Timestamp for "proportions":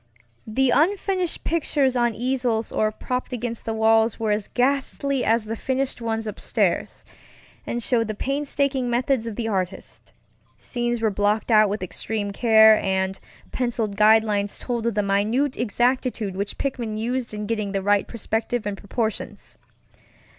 18.79-19.59